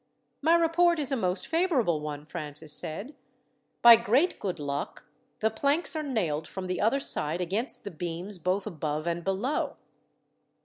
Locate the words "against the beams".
7.39-8.39